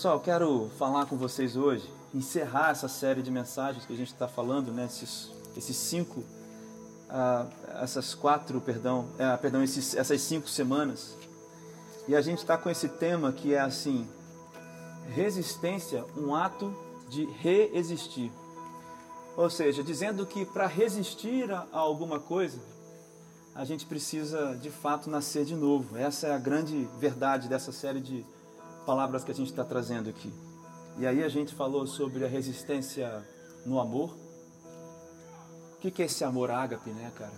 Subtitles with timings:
[0.00, 4.26] Pessoal, quero falar com vocês hoje, encerrar essa série de mensagens que a gente está
[4.26, 4.86] falando, né?
[4.86, 7.46] Esses, esses cinco, uh,
[7.82, 11.14] essas quatro, perdão, uh, perdão, esses, essas cinco semanas.
[12.08, 14.08] E a gente está com esse tema que é assim:
[15.10, 16.74] resistência, um ato
[17.10, 18.32] de reexistir.
[19.36, 22.58] Ou seja, dizendo que para resistir a alguma coisa,
[23.54, 25.94] a gente precisa de fato nascer de novo.
[25.98, 28.24] Essa é a grande verdade dessa série de
[28.86, 30.32] palavras que a gente está trazendo aqui.
[30.98, 33.26] E aí a gente falou sobre a resistência
[33.64, 34.16] no amor.
[35.74, 37.32] O que é esse amor ágape, né, cara?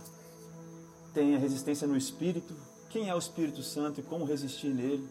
[1.14, 2.54] Tem a resistência no espírito.
[2.90, 5.08] Quem é o Espírito Santo e como resistir nele?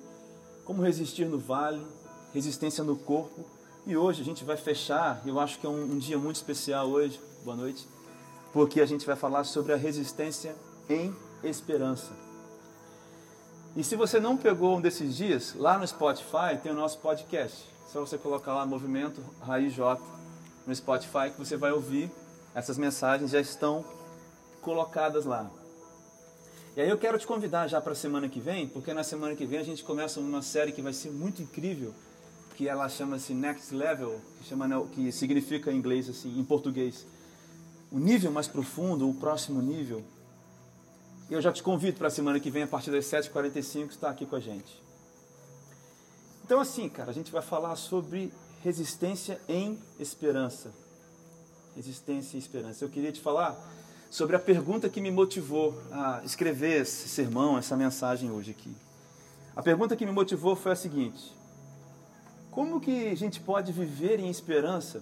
[0.66, 1.86] Como resistir no vale?
[2.34, 3.46] Resistência no corpo.
[3.86, 6.88] E hoje a gente vai fechar, eu acho que é um, um dia muito especial
[6.88, 7.88] hoje, boa noite,
[8.54, 10.56] porque a gente vai falar sobre a resistência
[10.88, 12.12] em esperança.
[13.74, 17.70] E se você não pegou um desses dias, lá no Spotify tem o nosso podcast.
[17.88, 20.02] Só você colocar lá Movimento Raiz J
[20.68, 22.12] no Spotify que você vai ouvir.
[22.54, 23.86] Essas mensagens já estão
[24.62, 25.50] colocadas lá.
[26.76, 29.36] E aí eu quero te convidar já para a semana que vem, porque na semana
[29.36, 31.94] que vem a gente começa uma série que vai ser muito incrível,
[32.56, 37.06] que ela chama-se Next Level, que, chama, que significa em inglês assim, em português,
[37.90, 40.04] o nível mais profundo, o próximo nível.
[41.32, 44.10] E eu já te convido para a semana que vem, a partir das 7h45, estar
[44.10, 44.84] aqui com a gente.
[46.44, 50.74] Então, assim, cara, a gente vai falar sobre resistência em esperança.
[51.74, 52.84] Resistência em esperança.
[52.84, 53.58] Eu queria te falar
[54.10, 58.76] sobre a pergunta que me motivou a escrever esse sermão, essa mensagem hoje aqui.
[59.56, 61.34] A pergunta que me motivou foi a seguinte:
[62.52, 65.02] Como que a gente pode viver em esperança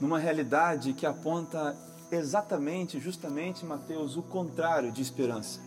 [0.00, 1.76] numa realidade que aponta
[2.16, 5.60] exatamente, justamente, Mateus, o contrário de esperança.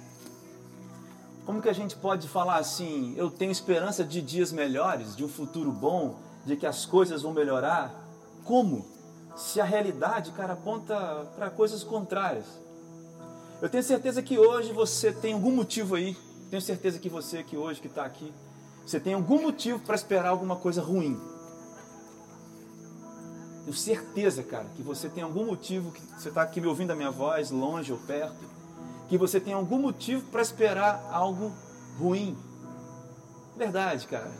[1.45, 5.29] Como que a gente pode falar assim, eu tenho esperança de dias melhores, de um
[5.29, 6.15] futuro bom,
[6.45, 7.93] de que as coisas vão melhorar?
[8.43, 8.85] Como?
[9.35, 10.95] Se a realidade, cara, aponta
[11.35, 12.45] para coisas contrárias.
[13.61, 16.17] Eu tenho certeza que hoje você tem algum motivo aí,
[16.49, 18.33] tenho certeza que você que hoje que está aqui,
[18.85, 21.19] você tem algum motivo para esperar alguma coisa ruim.
[23.67, 26.95] Tenho certeza, cara, que você tem algum motivo, que você está aqui me ouvindo a
[26.95, 28.37] minha voz, longe ou perto,
[29.09, 31.51] que você tem algum motivo para esperar algo
[31.99, 32.37] ruim.
[33.57, 34.31] Verdade, cara.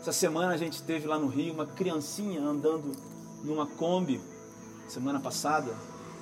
[0.00, 2.90] Essa semana a gente teve lá no Rio uma criancinha andando
[3.44, 4.20] numa Kombi,
[4.88, 5.72] semana passada,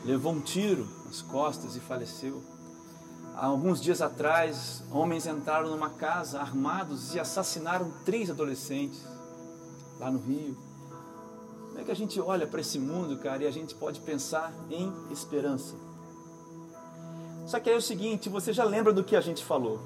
[0.04, 2.42] levou um tiro nas costas e faleceu.
[3.36, 9.02] Há alguns dias atrás, homens entraram numa casa armados e assassinaram três adolescentes
[9.98, 10.69] lá no Rio.
[11.80, 14.92] É que a gente olha para esse mundo, cara, e a gente pode pensar em
[15.10, 15.74] esperança?
[17.46, 19.80] Só que aí é o seguinte, você já lembra do que a gente falou?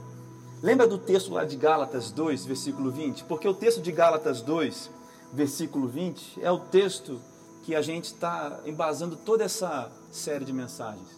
[0.60, 3.22] Lembra do texto lá de Gálatas 2, versículo 20?
[3.25, 4.91] Porque o texto de Gálatas 2,
[5.32, 7.21] versículo 20, é o texto
[7.62, 11.16] que a gente está embasando toda essa série de mensagens.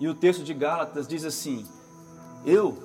[0.00, 1.64] E o texto de Gálatas diz assim:
[2.44, 2.76] Eu,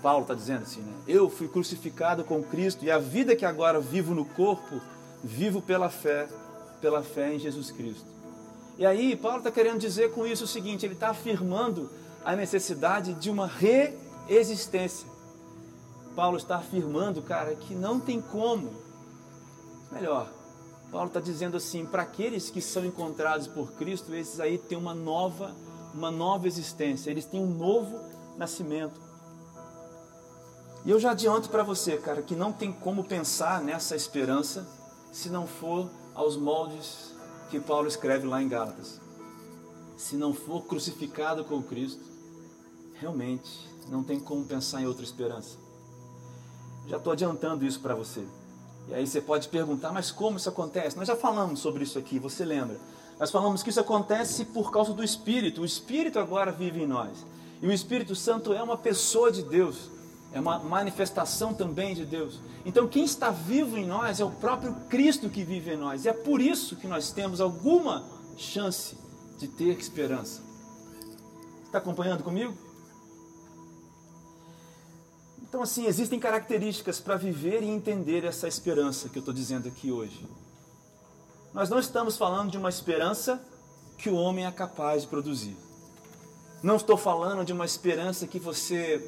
[0.00, 0.94] Paulo está dizendo assim, né?
[1.08, 4.80] Eu fui crucificado com Cristo e a vida que agora vivo no corpo
[5.22, 6.28] vivo pela fé,
[6.80, 8.06] pela fé em Jesus Cristo.
[8.78, 11.90] E aí, Paulo está querendo dizer com isso o seguinte: ele está afirmando
[12.24, 15.08] a necessidade de uma reexistência.
[16.16, 18.72] Paulo está afirmando, cara, que não tem como.
[19.92, 20.32] Melhor,
[20.90, 24.94] Paulo está dizendo assim: para aqueles que são encontrados por Cristo, esses aí têm uma
[24.94, 25.54] nova,
[25.94, 27.98] uma nova existência, eles têm um novo
[28.36, 29.00] nascimento.
[30.84, 34.66] E eu já adianto para você, cara, que não tem como pensar nessa esperança
[35.12, 37.14] se não for aos moldes
[37.50, 39.00] que Paulo escreve lá em Gálatas.
[39.96, 42.02] Se não for crucificado com Cristo,
[42.94, 45.58] realmente não tem como pensar em outra esperança.
[46.86, 48.26] Já estou adiantando isso para você.
[48.88, 50.96] E aí você pode perguntar, mas como isso acontece?
[50.96, 52.80] Nós já falamos sobre isso aqui, você lembra?
[53.18, 55.60] Nós falamos que isso acontece por causa do Espírito.
[55.60, 57.26] O Espírito agora vive em nós.
[57.60, 59.90] E o Espírito Santo é uma pessoa de Deus
[60.32, 62.40] é uma manifestação também de Deus.
[62.64, 66.04] Então, quem está vivo em nós é o próprio Cristo que vive em nós.
[66.04, 68.04] E é por isso que nós temos alguma
[68.36, 68.96] chance
[69.38, 70.42] de ter esperança.
[71.64, 72.54] Está acompanhando comigo?
[75.42, 79.90] Então, assim, existem características para viver e entender essa esperança que eu estou dizendo aqui
[79.90, 80.24] hoje.
[81.52, 83.42] Nós não estamos falando de uma esperança
[83.98, 85.56] que o homem é capaz de produzir.
[86.62, 89.04] Não estou falando de uma esperança que você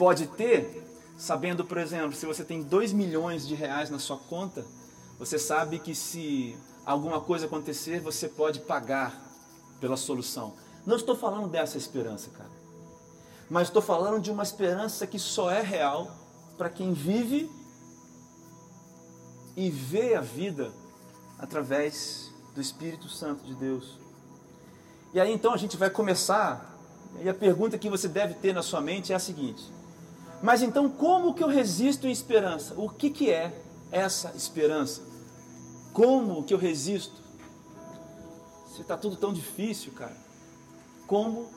[0.00, 0.82] pode ter,
[1.18, 4.64] sabendo, por exemplo, se você tem 2 milhões de reais na sua conta,
[5.18, 6.56] você sabe que se
[6.86, 9.22] alguma coisa acontecer, você pode pagar
[9.78, 10.54] pela solução.
[10.86, 12.48] Não estou falando dessa esperança, cara.
[13.50, 16.10] Mas estou falando de uma esperança que só é real
[16.56, 17.50] para quem vive
[19.54, 20.72] e ver a vida
[21.38, 23.98] através do Espírito Santo de Deus.
[25.12, 26.74] E aí então a gente vai começar,
[27.22, 29.78] e a pergunta que você deve ter na sua mente é a seguinte:
[30.42, 32.74] Mas então como que eu resisto em esperança?
[32.76, 33.52] O que, que é
[33.92, 35.02] essa esperança?
[35.92, 37.20] Como que eu resisto?
[38.74, 40.16] Se está tudo tão difícil, cara,
[41.06, 41.48] como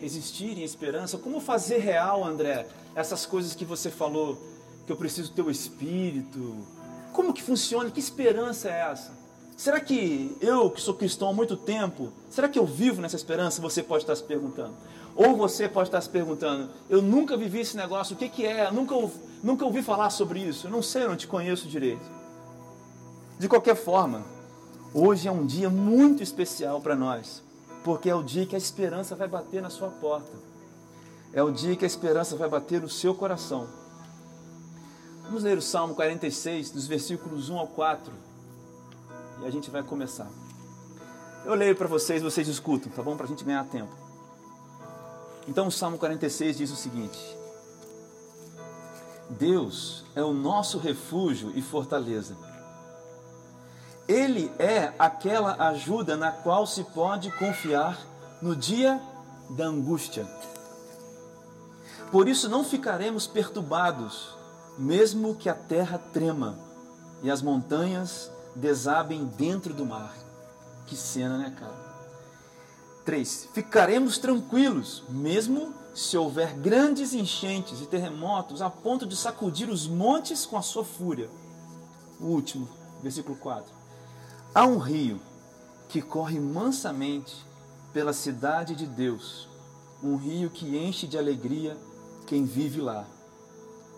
[0.00, 1.18] resistir em esperança?
[1.18, 4.38] Como fazer real, André, essas coisas que você falou,
[4.86, 6.64] que eu preciso ter o Espírito?
[7.12, 7.90] Como que funciona?
[7.90, 9.12] Que esperança é essa?
[9.56, 13.60] Será que eu, que sou cristão há muito tempo, será que eu vivo nessa esperança?
[13.60, 14.72] Você pode estar se perguntando.
[15.18, 18.70] Ou você pode estar se perguntando, eu nunca vivi esse negócio, o que, que é?
[18.70, 18.94] nunca,
[19.42, 22.08] nunca ouvi falar sobre isso, eu não sei, eu não te conheço direito.
[23.36, 24.24] De qualquer forma,
[24.94, 27.42] hoje é um dia muito especial para nós,
[27.82, 30.30] porque é o dia que a esperança vai bater na sua porta,
[31.32, 33.66] é o dia que a esperança vai bater no seu coração.
[35.24, 38.12] Vamos ler o Salmo 46, dos versículos 1 ao 4
[39.42, 40.30] e a gente vai começar.
[41.44, 43.16] Eu leio para vocês, vocês escutam, tá bom?
[43.16, 44.07] Para a gente ganhar tempo.
[45.48, 47.18] Então o Salmo 46 diz o seguinte:
[49.30, 52.36] Deus é o nosso refúgio e fortaleza.
[54.06, 57.98] Ele é aquela ajuda na qual se pode confiar
[58.42, 59.00] no dia
[59.50, 60.26] da angústia.
[62.12, 64.34] Por isso não ficaremos perturbados,
[64.78, 66.58] mesmo que a terra trema
[67.22, 70.14] e as montanhas desabem dentro do mar.
[70.86, 71.87] Que cena, né, cara?
[73.08, 73.48] 3.
[73.54, 80.44] Ficaremos tranquilos, mesmo se houver grandes enchentes e terremotos a ponto de sacudir os montes
[80.44, 81.30] com a sua fúria.
[82.20, 82.68] O último,
[83.02, 83.72] versículo 4.
[84.54, 85.18] Há um rio
[85.88, 87.34] que corre mansamente
[87.94, 89.48] pela cidade de Deus,
[90.02, 91.78] um rio que enche de alegria
[92.26, 93.06] quem vive lá,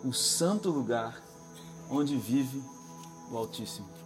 [0.04, 1.20] o santo lugar
[1.90, 2.62] onde vive
[3.28, 3.99] o Altíssimo.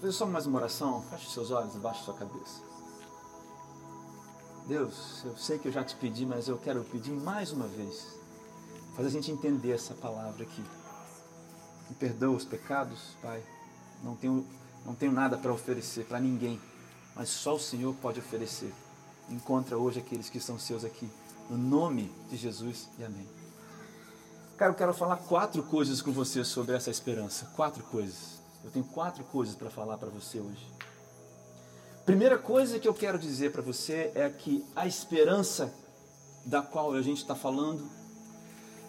[0.00, 1.02] Fazer só mais uma oração.
[1.10, 2.62] Feche seus olhos, abaixe sua cabeça.
[4.66, 8.18] Deus, eu sei que eu já te pedi, mas eu quero pedir mais uma vez.
[8.96, 10.64] Fazer a gente entender essa palavra aqui.
[11.88, 13.42] Me perdoa os pecados, Pai.
[14.02, 14.46] Não tenho,
[14.86, 16.60] não tenho nada para oferecer para ninguém,
[17.14, 18.72] mas só o Senhor pode oferecer.
[19.28, 21.10] Encontra hoje aqueles que são seus aqui.
[21.48, 23.28] No nome de Jesus e amém.
[24.56, 27.46] Cara, eu quero falar quatro coisas com você sobre essa esperança.
[27.56, 28.39] Quatro coisas.
[28.64, 30.66] Eu tenho quatro coisas para falar para você hoje.
[32.04, 35.72] Primeira coisa que eu quero dizer para você é que a esperança
[36.44, 37.88] da qual a gente está falando,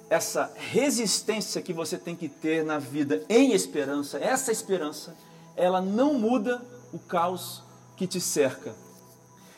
[0.09, 5.15] essa resistência que você tem que ter na vida em esperança, essa esperança,
[5.55, 7.63] ela não muda o caos
[7.95, 8.73] que te cerca,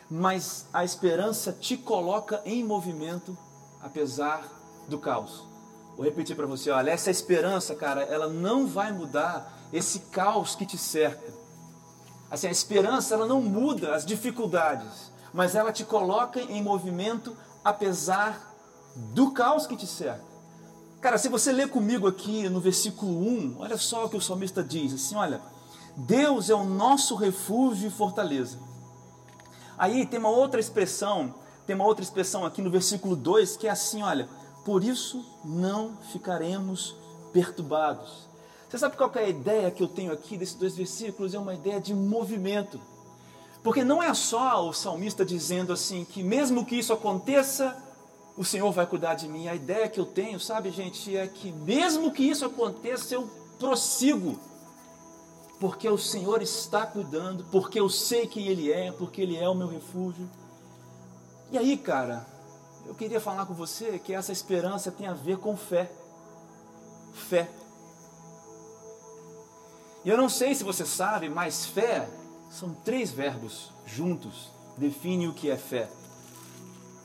[0.10, 3.38] mas a esperança te coloca em movimento
[3.82, 4.48] apesar
[4.88, 5.44] do caos.
[5.96, 10.66] Vou repetir para você, olha, essa esperança, cara, ela não vai mudar esse caos que
[10.66, 11.34] te cerca.
[12.30, 18.54] Assim, a esperança ela não muda as dificuldades, mas ela te coloca em movimento apesar
[18.96, 20.24] do caos que te cerca.
[21.02, 24.64] Cara, se você ler comigo aqui no versículo 1, olha só o que o salmista
[24.64, 25.42] diz, assim, olha,
[25.98, 28.58] Deus é o nosso refúgio e fortaleza.
[29.78, 31.34] Aí tem uma outra expressão,
[31.66, 34.30] tem uma outra expressão aqui no versículo 2 que é assim, olha,
[34.64, 36.96] por isso não ficaremos
[37.34, 38.33] perturbados.
[38.74, 41.36] Você sabe qual é a ideia que eu tenho aqui desses dois versículos?
[41.36, 42.82] É uma ideia de movimento.
[43.62, 47.78] Porque não é só o salmista dizendo assim que mesmo que isso aconteça,
[48.36, 49.48] o Senhor vai cuidar de mim.
[49.48, 54.40] A ideia que eu tenho, sabe, gente, é que mesmo que isso aconteça, eu prossigo.
[55.60, 59.54] Porque o Senhor está cuidando, porque eu sei quem Ele é, porque Ele é o
[59.54, 60.28] meu refúgio.
[61.52, 62.26] E aí, cara,
[62.88, 65.92] eu queria falar com você que essa esperança tem a ver com fé.
[67.14, 67.48] Fé.
[70.06, 72.08] E eu não sei se você sabe, mas fé
[72.50, 75.90] são três verbos juntos, define o que é fé.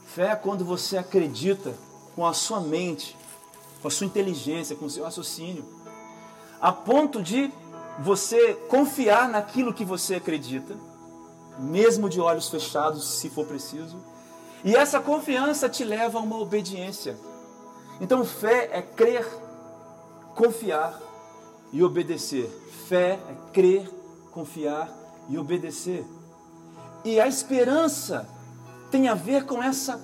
[0.07, 1.75] Fé é quando você acredita
[2.17, 3.17] com a sua mente,
[3.81, 5.65] com a sua inteligência, com o seu raciocínio,
[6.61, 7.53] a ponto de
[8.01, 10.77] você confiar naquilo que você acredita,
[11.59, 13.97] mesmo de olhos fechados, se for preciso,
[14.65, 17.17] e essa confiança te leva a uma obediência.
[18.01, 19.27] Então, fé é crer,
[20.35, 21.08] confiar
[21.73, 22.49] e obedecer.
[22.89, 23.89] Fé é crer,
[24.31, 24.91] confiar
[25.29, 26.05] e obedecer.
[27.05, 28.29] E a esperança
[28.91, 30.01] tem a ver com essa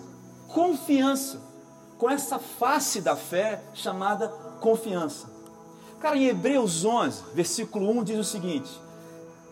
[0.49, 1.41] confiança,
[1.99, 4.29] com essa face da fé chamada
[4.61, 5.29] confiança.
[6.01, 8.71] Cara, em Hebreus 11, versículo 1 diz o seguinte: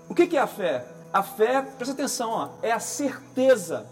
[0.09, 0.87] O que é a fé?
[1.12, 3.87] A fé, presta atenção, ó, é a certeza,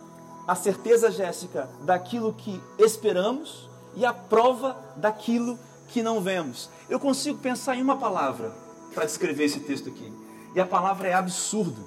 [0.46, 5.58] a certeza, Jéssica, daquilo que esperamos e a prova daquilo
[5.88, 6.70] que não vemos.
[6.90, 8.52] Eu consigo pensar em uma palavra
[8.92, 10.12] para descrever esse texto aqui.
[10.54, 11.86] E a palavra é absurdo.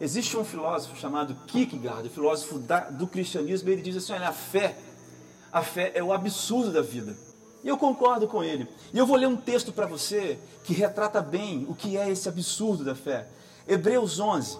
[0.00, 4.32] Existe um filósofo chamado Kierkegaard, filósofo da, do cristianismo, e ele diz assim: olha, a
[4.32, 4.78] fé,
[5.52, 7.14] a fé é o absurdo da vida.
[7.62, 8.66] E eu concordo com ele.
[8.94, 12.26] E eu vou ler um texto para você que retrata bem o que é esse
[12.26, 13.28] absurdo da fé.
[13.68, 14.58] Hebreus 11.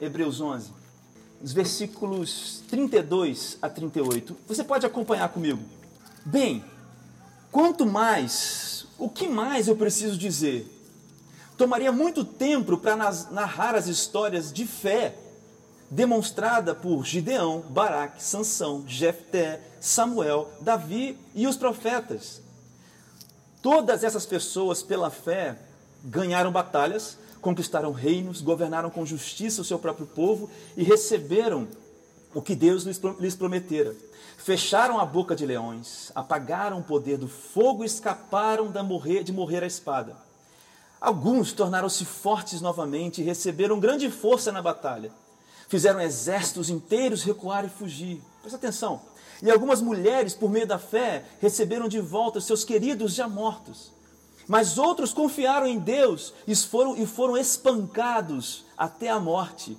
[0.00, 0.72] Hebreus 11.
[1.42, 4.34] Os versículos 32 a 38.
[4.46, 5.60] Você pode acompanhar comigo.
[6.24, 6.64] Bem,
[7.50, 10.74] quanto mais, o que mais eu preciso dizer?
[11.56, 12.96] Tomaria muito tempo para
[13.30, 15.14] narrar as histórias de fé
[15.90, 22.42] demonstrada por Gideão, Baraque, Sansão, Jefté, Samuel, Davi e os profetas.
[23.62, 25.58] Todas essas pessoas, pela fé,
[26.04, 31.66] ganharam batalhas, conquistaram reinos, governaram com justiça o seu próprio povo e receberam
[32.34, 33.94] o que Deus lhes prometera.
[34.36, 39.66] Fecharam a boca de leões, apagaram o poder do fogo e escaparam de morrer à
[39.66, 40.16] espada.
[41.00, 45.12] Alguns tornaram-se fortes novamente e receberam grande força na batalha.
[45.68, 48.22] Fizeram exércitos inteiros recuar e fugir.
[48.40, 49.00] Presta atenção.
[49.42, 53.92] E algumas mulheres, por meio da fé, receberam de volta seus queridos já mortos.
[54.48, 59.76] Mas outros confiaram em Deus e foram, e foram espancados até a morte,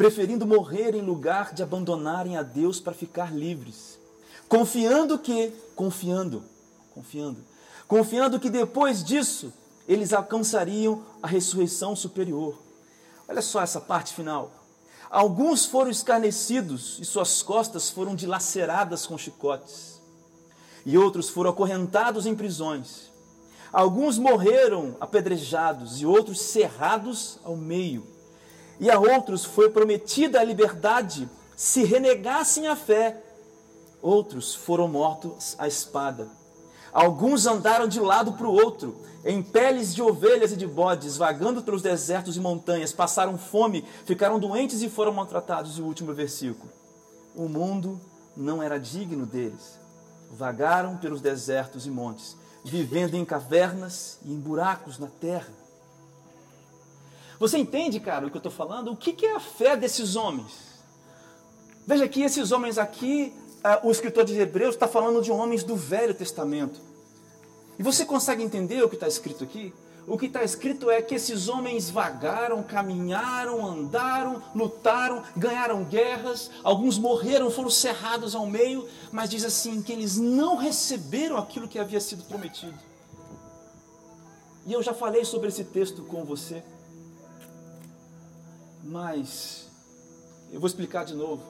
[0.00, 3.98] preferindo morrer em lugar de abandonarem a Deus para ficar livres.
[4.48, 6.42] Confiando que, confiando,
[6.94, 7.44] confiando,
[7.86, 9.52] confiando que depois disso
[9.86, 12.58] eles alcançariam a ressurreição superior.
[13.28, 14.50] Olha só essa parte final.
[15.10, 20.00] Alguns foram escarnecidos e suas costas foram dilaceradas com chicotes,
[20.86, 23.10] e outros foram acorrentados em prisões.
[23.70, 28.18] Alguns morreram apedrejados e outros cerrados ao meio.
[28.80, 33.22] E a outros foi prometida a liberdade se renegassem a fé.
[34.00, 36.26] Outros foram mortos à espada.
[36.90, 41.62] Alguns andaram de lado para o outro, em peles de ovelhas e de bodes, vagando
[41.62, 45.76] pelos desertos e montanhas, passaram fome, ficaram doentes e foram maltratados.
[45.76, 46.72] E o último versículo:
[47.36, 48.00] O mundo
[48.34, 49.78] não era digno deles.
[50.30, 52.34] Vagaram pelos desertos e montes,
[52.64, 55.59] vivendo em cavernas e em buracos na terra.
[57.40, 58.92] Você entende, cara, o que eu estou falando?
[58.92, 60.52] O que é a fé desses homens?
[61.86, 63.32] Veja que esses homens aqui,
[63.64, 66.78] uh, o escritor de Hebreus está falando de homens do Velho Testamento.
[67.78, 69.72] E você consegue entender o que está escrito aqui?
[70.06, 76.98] O que está escrito é que esses homens vagaram, caminharam, andaram, lutaram, ganharam guerras, alguns
[76.98, 82.00] morreram, foram cerrados ao meio, mas diz assim que eles não receberam aquilo que havia
[82.00, 82.78] sido prometido.
[84.66, 86.62] E eu já falei sobre esse texto com você,
[88.82, 89.68] mas
[90.52, 91.42] eu vou explicar de novo.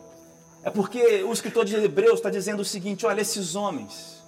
[0.63, 4.23] É porque o escritor de Hebreus está dizendo o seguinte: olha, esses homens,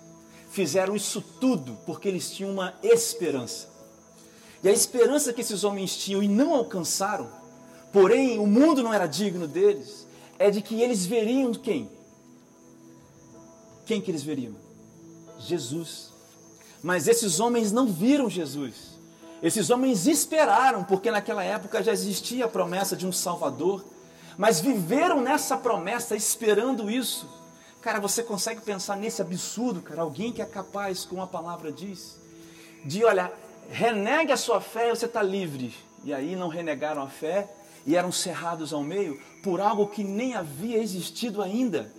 [0.50, 3.68] fizeram isso tudo porque eles tinham uma esperança.
[4.62, 7.28] E a esperança que esses homens tinham e não alcançaram,
[7.92, 10.06] porém o mundo não era digno deles,
[10.38, 11.90] é de que eles veriam quem?
[13.84, 14.54] Quem que eles veriam?
[15.38, 16.12] Jesus.
[16.82, 18.91] Mas esses homens não viram Jesus.
[19.42, 23.84] Esses homens esperaram, porque naquela época já existia a promessa de um Salvador,
[24.38, 27.28] mas viveram nessa promessa esperando isso
[27.82, 30.02] Cara, você consegue pensar nesse absurdo, cara?
[30.02, 32.16] Alguém que é capaz, como a palavra diz,
[32.84, 33.32] de, olha,
[33.68, 35.74] renegue a sua fé e você está livre.
[36.04, 37.50] E aí não renegaram a fé
[37.84, 41.92] e eram cerrados ao meio por algo que nem havia existido ainda.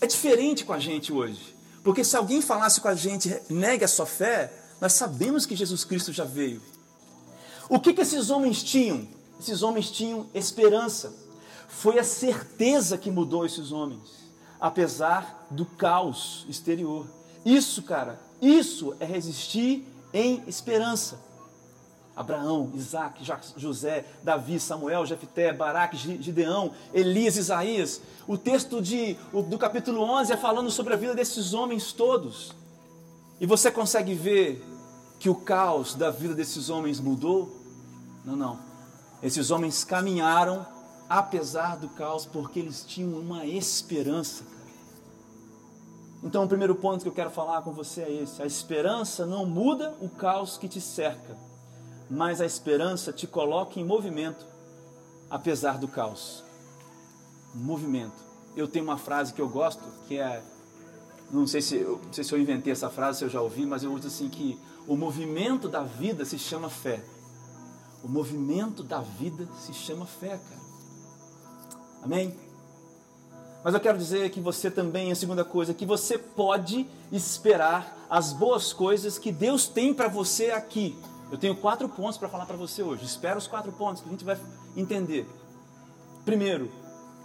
[0.00, 1.56] É diferente com a gente hoje.
[1.82, 5.84] Porque se alguém falasse com a gente, negue a sua fé, nós sabemos que Jesus
[5.84, 6.62] Cristo já veio.
[7.68, 9.06] O que, que esses homens tinham?
[9.38, 11.14] Esses homens tinham esperança.
[11.68, 14.18] Foi a certeza que mudou esses homens
[14.60, 17.06] apesar do caos exterior.
[17.44, 21.26] Isso, cara, isso é resistir em esperança.
[22.16, 23.24] Abraão, Isaac,
[23.56, 28.00] José, Davi, Samuel, Jefté, Baraque, Gideão, Elias, Isaías.
[28.26, 29.16] O texto de,
[29.48, 32.52] do capítulo 11 é falando sobre a vida desses homens todos.
[33.40, 34.64] E você consegue ver
[35.18, 37.56] que o caos da vida desses homens mudou?
[38.24, 38.58] Não, não.
[39.22, 40.66] Esses homens caminharam
[41.08, 44.44] apesar do caos, porque eles tinham uma esperança.
[46.22, 49.46] Então, o primeiro ponto que eu quero falar com você é esse: a esperança não
[49.46, 51.36] muda o caos que te cerca,
[52.10, 54.46] mas a esperança te coloca em movimento,
[55.30, 56.44] apesar do caos.
[57.54, 58.26] Movimento.
[58.56, 60.42] Eu tenho uma frase que eu gosto, que é
[61.30, 63.66] não sei se eu, não sei se eu inventei essa frase, se eu já ouvi,
[63.66, 67.04] mas eu uso assim que o movimento da vida se chama fé.
[68.02, 70.60] O movimento da vida se chama fé, cara.
[72.02, 72.34] Amém?
[73.62, 78.32] Mas eu quero dizer que você também, a segunda coisa, que você pode esperar as
[78.32, 80.96] boas coisas que Deus tem para você aqui.
[81.30, 83.04] Eu tenho quatro pontos para falar para você hoje.
[83.04, 84.38] Espera os quatro pontos que a gente vai
[84.76, 85.28] entender.
[86.24, 86.70] Primeiro,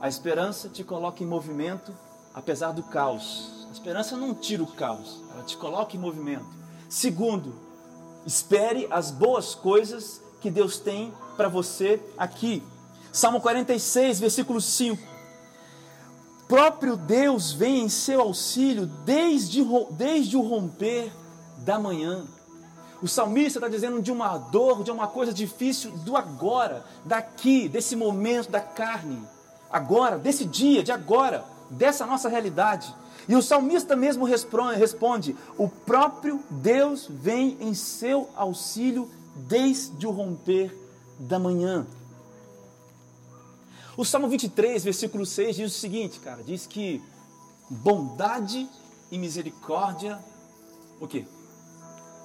[0.01, 1.93] a esperança te coloca em movimento
[2.33, 3.62] apesar do caos.
[3.74, 6.46] A esperança não tira o caos, ela te coloca em movimento.
[6.88, 7.56] Segundo,
[8.24, 12.62] espere as boas coisas que Deus tem para você aqui.
[13.12, 15.01] Salmo 46, versículo 5
[16.48, 21.12] próprio Deus vem em seu auxílio desde, desde o romper
[21.65, 22.27] da manhã.
[23.01, 27.96] O salmista está dizendo de uma dor, de uma coisa difícil do agora, daqui, desse
[27.96, 29.20] momento da carne,
[29.72, 32.96] agora, desse dia, de agora, dessa nossa realidade.
[33.27, 40.77] E o salmista mesmo responde, o próprio Deus vem em seu auxílio desde o romper
[41.20, 41.88] da manhã.
[43.96, 47.01] O Salmo 23, versículo 6 diz o seguinte, cara, diz que
[47.70, 48.67] bondade
[49.12, 50.20] e misericórdia,
[51.00, 51.25] o quê?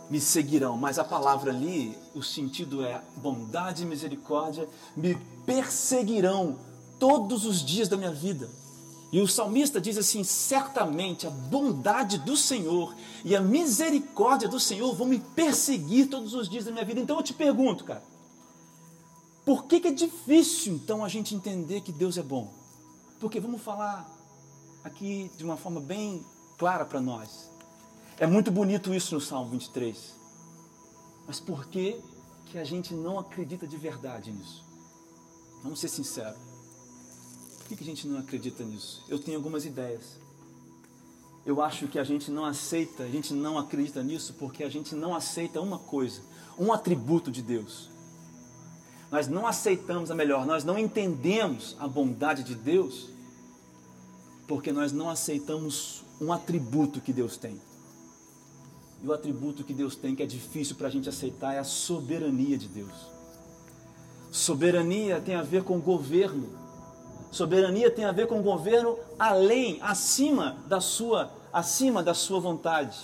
[0.09, 4.66] Me seguirão, mas a palavra ali, o sentido é bondade e misericórdia
[4.97, 5.14] me
[5.45, 6.59] perseguirão
[6.99, 8.49] todos os dias da minha vida.
[9.10, 14.94] E o salmista diz assim: certamente a bondade do Senhor e a misericórdia do Senhor
[14.94, 17.00] vão me perseguir todos os dias da minha vida.
[17.00, 18.02] Então eu te pergunto, cara,
[19.44, 22.52] por que, que é difícil então a gente entender que Deus é bom?
[23.18, 24.06] Porque vamos falar
[24.84, 26.24] aqui de uma forma bem
[26.58, 27.50] clara para nós.
[28.18, 30.16] É muito bonito isso no Salmo 23.
[31.26, 32.00] Mas por que,
[32.46, 34.64] que a gente não acredita de verdade nisso?
[35.62, 36.48] Vamos ser sinceros.
[37.69, 39.04] Que, que a gente não acredita nisso?
[39.09, 40.19] Eu tenho algumas ideias.
[41.45, 44.95] Eu acho que a gente não aceita, a gente não acredita nisso porque a gente
[44.95, 46.21] não aceita uma coisa,
[46.59, 47.89] um atributo de Deus
[49.11, 53.09] nós não aceitamos a melhor, nós não entendemos a bondade de Deus,
[54.47, 57.59] porque nós não aceitamos um atributo que Deus tem.
[59.02, 61.65] E o atributo que Deus tem que é difícil para a gente aceitar é a
[61.65, 62.93] soberania de Deus.
[64.31, 66.49] Soberania tem a ver com governo.
[67.30, 72.97] Soberania tem a ver com governo além, acima da sua, acima da sua vontade.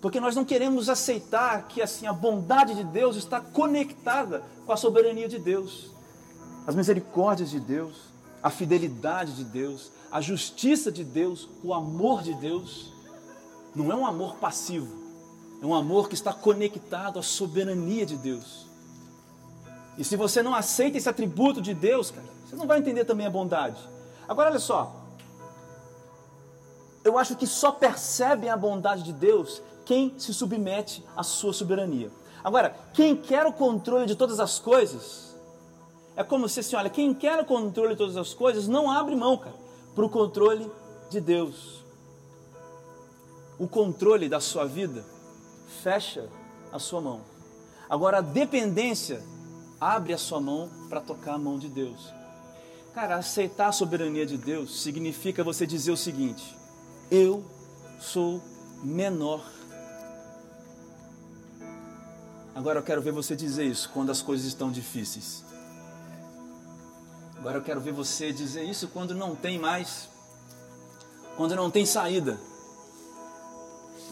[0.00, 4.76] Porque nós não queremos aceitar que assim a bondade de Deus está conectada com a
[4.76, 5.90] soberania de Deus.
[6.66, 7.96] As misericórdias de Deus,
[8.42, 12.92] a fidelidade de Deus, a justiça de Deus, o amor de Deus,
[13.74, 14.94] não é um amor passivo,
[15.60, 18.67] é um amor que está conectado à soberania de Deus.
[19.98, 23.26] E se você não aceita esse atributo de Deus, cara, você não vai entender também
[23.26, 23.76] a bondade.
[24.28, 24.94] Agora olha só,
[27.04, 32.10] eu acho que só percebem a bondade de Deus quem se submete à sua soberania.
[32.44, 35.36] Agora, quem quer o controle de todas as coisas,
[36.14, 39.16] é como se assim, olha, quem quer o controle de todas as coisas não abre
[39.16, 39.56] mão, cara,
[39.94, 40.70] para o controle
[41.10, 41.82] de Deus.
[43.58, 45.04] O controle da sua vida
[45.82, 46.28] fecha
[46.70, 47.22] a sua mão.
[47.88, 49.22] Agora, a dependência
[49.80, 52.12] abre a sua mão para tocar a mão de Deus.
[52.94, 56.56] Cara, aceitar a soberania de Deus significa você dizer o seguinte:
[57.10, 57.44] eu
[58.00, 58.42] sou
[58.82, 59.42] menor
[62.58, 65.44] Agora eu quero ver você dizer isso quando as coisas estão difíceis.
[67.36, 70.08] Agora eu quero ver você dizer isso quando não tem mais,
[71.36, 72.36] quando não tem saída.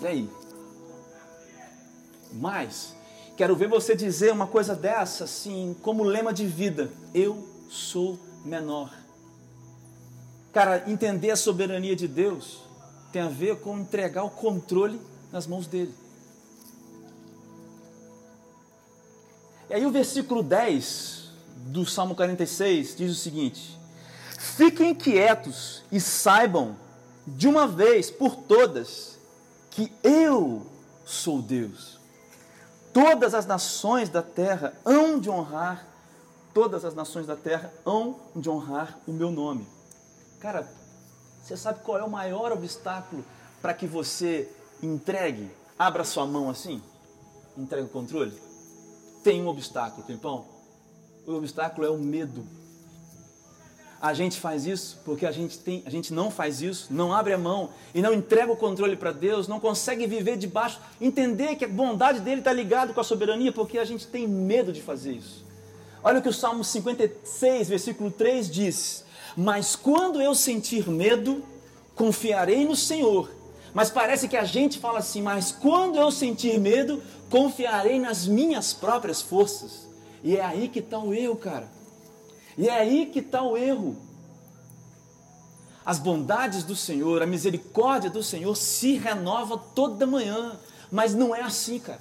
[0.00, 0.31] E aí?
[2.35, 2.94] Mas
[3.37, 8.92] quero ver você dizer uma coisa dessa assim, como lema de vida: eu sou menor.
[10.53, 12.62] Cara, entender a soberania de Deus
[13.12, 15.94] tem a ver com entregar o controle nas mãos dele.
[19.68, 21.31] E aí o versículo 10
[21.66, 23.79] do Salmo 46 diz o seguinte:
[24.38, 26.77] Fiquem quietos e saibam
[27.27, 29.18] de uma vez por todas
[29.70, 30.66] que eu
[31.05, 31.95] sou Deus.
[32.96, 35.87] Todas as nações da terra hão de honrar,
[36.54, 39.68] todas as nações da terra hão de honrar o meu nome.
[40.40, 40.66] Cara,
[41.42, 43.22] você sabe qual é o maior obstáculo
[43.61, 44.50] para que você
[44.82, 46.82] entregue, abra sua mão assim,
[47.59, 48.46] entregue o controle?
[49.26, 50.46] tem um obstáculo, Pimpão.
[51.26, 52.46] O obstáculo é o medo.
[54.07, 57.33] A gente faz isso porque a gente, tem, a gente não faz isso, não abre
[57.33, 61.64] a mão e não entrega o controle para Deus, não consegue viver debaixo, entender que
[61.64, 65.14] a bondade dele está ligado com a soberania, porque a gente tem medo de fazer
[65.14, 65.45] isso.
[66.05, 69.05] Olha o que o Salmo 56, versículo 3 diz:
[69.37, 71.42] Mas quando eu sentir medo,
[71.97, 73.29] confiarei no Senhor.
[73.75, 78.73] Mas parece que a gente fala assim, mas quando eu sentir medo, confiarei nas minhas
[78.73, 79.88] próprias forças.
[80.23, 81.76] E é aí que está o erro, cara.
[82.57, 83.97] E é aí que está o erro.
[85.85, 90.59] As bondades do Senhor, a misericórdia do Senhor se renova toda manhã.
[90.90, 92.01] Mas não é assim, cara.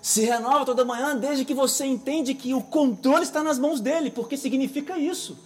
[0.00, 4.10] Se renova toda manhã desde que você entende que o controle está nas mãos dele,
[4.10, 5.36] porque significa isso.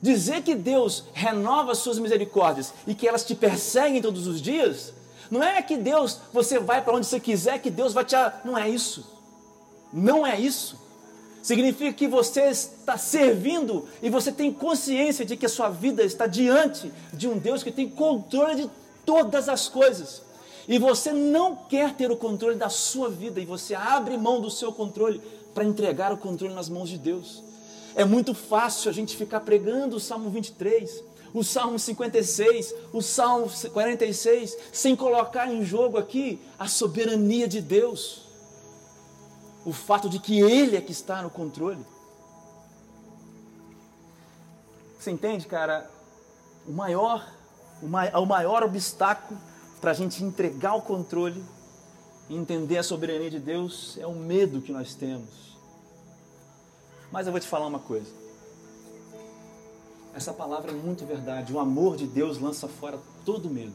[0.00, 4.92] Dizer que Deus renova as suas misericórdias e que elas te perseguem todos os dias,
[5.30, 8.14] não é que Deus, você vai para onde você quiser, que Deus vai te.
[8.44, 9.04] Não é isso.
[9.92, 10.76] Não é isso.
[11.42, 16.28] Significa que você está servindo e você tem consciência de que a sua vida está
[16.28, 18.70] diante de um Deus que tem controle de
[19.04, 20.22] todas as coisas.
[20.68, 24.48] E você não quer ter o controle da sua vida e você abre mão do
[24.48, 25.20] seu controle
[25.52, 27.42] para entregar o controle nas mãos de Deus.
[27.96, 31.02] É muito fácil a gente ficar pregando o Salmo 23,
[31.34, 38.31] o Salmo 56, o Salmo 46, sem colocar em jogo aqui a soberania de Deus
[39.64, 41.84] o fato de que Ele é que está no controle.
[44.98, 45.90] Você entende, cara?
[46.66, 47.26] O maior,
[47.82, 49.38] o o maior obstáculo
[49.80, 51.44] para a gente entregar o controle
[52.28, 55.58] e entender a soberania de Deus é o medo que nós temos.
[57.10, 58.10] Mas eu vou te falar uma coisa.
[60.14, 61.52] Essa palavra é muito verdade.
[61.52, 63.74] O amor de Deus lança fora todo medo.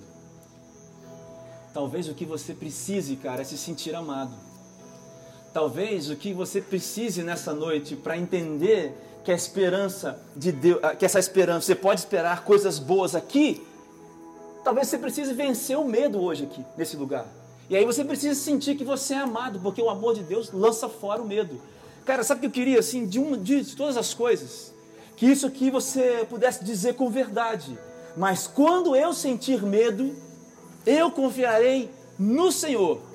[1.74, 4.34] Talvez o que você precise, cara, é se sentir amado.
[5.58, 8.94] Talvez o que você precise nessa noite para entender
[9.24, 13.66] que a esperança de Deus, que essa esperança, você pode esperar coisas boas aqui.
[14.64, 17.26] Talvez você precise vencer o medo hoje aqui, nesse lugar.
[17.72, 20.88] E aí você precisa sentir que você é amado, porque o amor de Deus lança
[20.88, 21.60] fora o medo.
[22.06, 24.72] Cara, sabe o que eu queria, assim, de, um, de todas as coisas?
[25.16, 27.76] Que isso aqui você pudesse dizer com verdade.
[28.16, 30.16] Mas quando eu sentir medo,
[30.86, 31.90] eu confiarei
[32.20, 33.07] no Senhor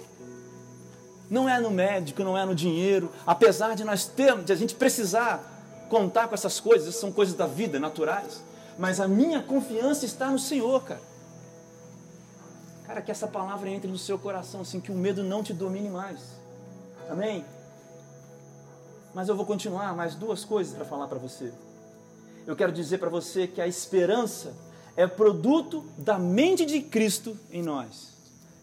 [1.32, 4.74] não é no médico, não é no dinheiro, apesar de nós termos, de a gente
[4.74, 5.42] precisar
[5.88, 8.42] contar com essas coisas, são coisas da vida, naturais,
[8.78, 11.00] mas a minha confiança está no Senhor, cara.
[12.86, 15.88] Cara, que essa palavra entre no seu coração, assim, que o medo não te domine
[15.88, 16.20] mais.
[17.08, 17.46] Amém?
[19.14, 21.50] Mas eu vou continuar mais duas coisas para falar para você.
[22.46, 24.52] Eu quero dizer para você que a esperança
[24.94, 28.11] é produto da mente de Cristo em nós.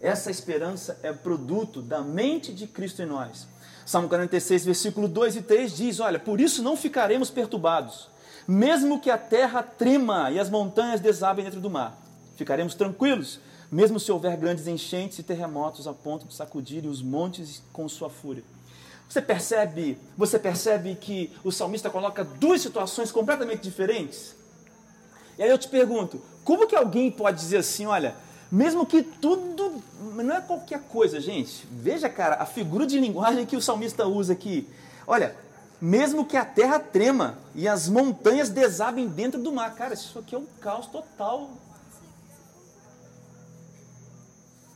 [0.01, 3.47] Essa esperança é produto da mente de Cristo em nós.
[3.85, 8.07] Salmo 46, versículo 2 e 3 diz: Olha, por isso não ficaremos perturbados,
[8.47, 11.99] mesmo que a terra trema e as montanhas desabem dentro do mar.
[12.37, 17.61] Ficaremos tranquilos, mesmo se houver grandes enchentes e terremotos a ponto de sacudirem os montes
[17.73, 18.43] com sua fúria.
[19.09, 24.35] Você percebe, você percebe que o salmista coloca duas situações completamente diferentes?
[25.37, 28.15] E aí eu te pergunto, como que alguém pode dizer assim, olha,
[28.51, 29.81] mesmo que tudo.
[30.15, 31.67] Não é qualquer coisa, gente.
[31.71, 34.67] Veja, cara, a figura de linguagem que o salmista usa aqui.
[35.05, 35.35] Olha,
[35.81, 39.75] mesmo que a terra trema e as montanhas desabem dentro do mar.
[39.75, 41.51] Cara, isso aqui é um caos total.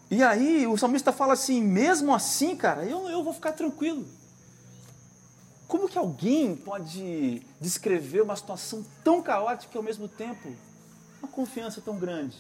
[0.10, 4.06] E aí o salmista fala assim: mesmo assim, cara, eu, eu vou ficar tranquilo.
[5.68, 10.54] Como que alguém pode descrever uma situação tão caótica e ao mesmo tempo
[11.20, 12.38] uma confiança tão grande?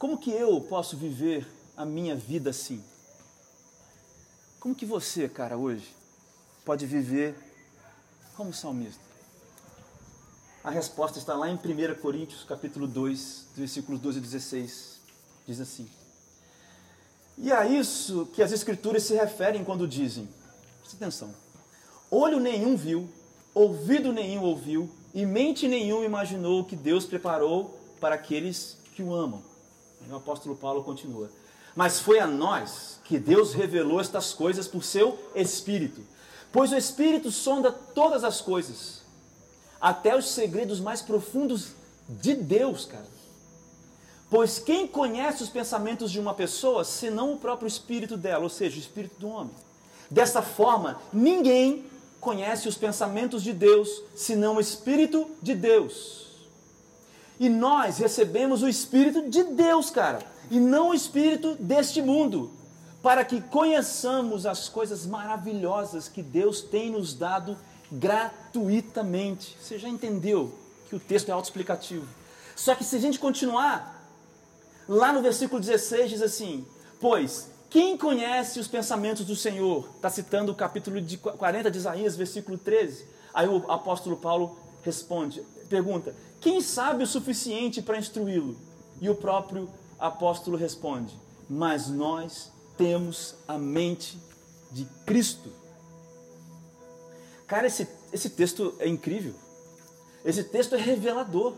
[0.00, 2.82] Como que eu posso viver a minha vida assim?
[4.58, 5.94] Como que você, cara, hoje
[6.64, 7.36] pode viver
[8.34, 9.04] como salmista?
[10.64, 15.00] A resposta está lá em 1 Coríntios, capítulo 2, versículos 12 e 16.
[15.46, 15.86] Diz assim:
[17.36, 20.26] E a isso que as escrituras se referem quando dizem,
[20.78, 21.34] presta atenção,
[22.10, 23.06] olho nenhum viu,
[23.52, 29.49] ouvido nenhum ouviu, e mente nenhum imaginou que Deus preparou para aqueles que o amam.
[30.08, 31.30] O apóstolo Paulo continua.
[31.74, 36.02] Mas foi a nós que Deus revelou estas coisas por seu Espírito.
[36.52, 39.02] Pois o Espírito sonda todas as coisas,
[39.80, 41.68] até os segredos mais profundos
[42.08, 43.06] de Deus, cara.
[44.28, 48.76] Pois quem conhece os pensamentos de uma pessoa, senão o próprio espírito dela, ou seja,
[48.76, 49.52] o espírito do homem?
[50.08, 51.84] Dessa forma, ninguém
[52.20, 56.29] conhece os pensamentos de Deus, senão o espírito de Deus.
[57.40, 60.18] E nós recebemos o Espírito de Deus, cara,
[60.50, 62.50] e não o Espírito deste mundo,
[63.02, 67.56] para que conheçamos as coisas maravilhosas que Deus tem nos dado
[67.90, 69.56] gratuitamente.
[69.58, 70.52] Você já entendeu
[70.90, 72.06] que o texto é autoexplicativo.
[72.54, 74.06] Só que se a gente continuar,
[74.86, 76.66] lá no versículo 16 diz assim:
[77.00, 79.88] Pois quem conhece os pensamentos do Senhor?
[79.96, 83.06] Está citando o capítulo de 40 de Isaías, versículo 13.
[83.32, 88.56] Aí o apóstolo Paulo responde, pergunta: quem sabe o suficiente para instruí-lo?
[89.00, 91.14] E o próprio apóstolo responde:
[91.48, 94.18] Mas nós temos a mente
[94.72, 95.52] de Cristo.
[97.46, 99.34] Cara, esse, esse texto é incrível.
[100.24, 101.54] Esse texto é revelador.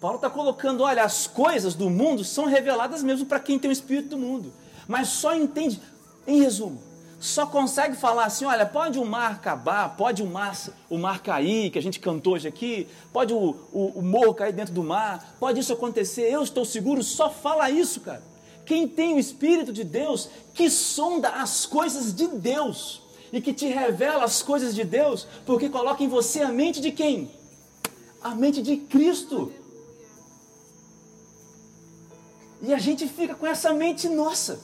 [0.00, 3.72] Paulo está colocando, olha, as coisas do mundo são reveladas mesmo para quem tem o
[3.72, 4.52] espírito do mundo.
[4.86, 5.80] Mas só entende,
[6.26, 6.80] em resumo,
[7.20, 10.56] só consegue falar assim, olha, pode o mar acabar, pode o mar,
[10.88, 14.52] o mar cair, que a gente cantou hoje aqui, pode o, o, o morro cair
[14.52, 18.22] dentro do mar, pode isso acontecer, eu estou seguro, só fala isso, cara.
[18.64, 23.02] Quem tem o Espírito de Deus, que sonda as coisas de Deus
[23.32, 26.92] e que te revela as coisas de Deus, porque coloca em você a mente de
[26.92, 27.30] quem?
[28.22, 29.52] A mente de Cristo.
[32.62, 34.60] E a gente fica com essa mente nossa.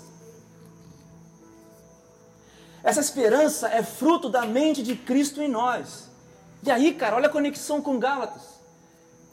[2.84, 6.10] Essa esperança é fruto da mente de Cristo em nós.
[6.62, 8.42] E aí, cara, olha a conexão com Gálatas.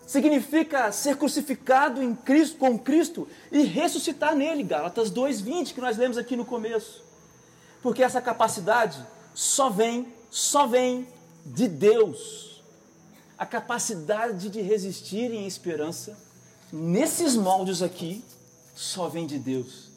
[0.07, 4.63] Significa ser crucificado em Cristo, com Cristo e ressuscitar nele.
[4.63, 7.03] Gálatas 2:20 que nós lemos aqui no começo.
[7.83, 11.05] Porque essa capacidade só vem, só vem
[11.45, 12.63] de Deus.
[13.37, 16.17] A capacidade de resistir em esperança
[16.71, 18.23] nesses moldes aqui
[18.73, 19.90] só vem de Deus.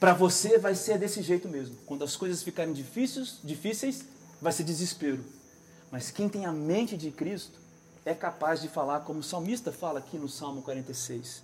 [0.00, 1.76] Para você vai ser desse jeito mesmo.
[1.84, 4.02] Quando as coisas ficarem difíceis, difíceis,
[4.40, 5.22] vai ser desespero.
[5.90, 7.60] Mas quem tem a mente de Cristo
[8.06, 11.42] é capaz de falar como o salmista fala aqui no Salmo 46.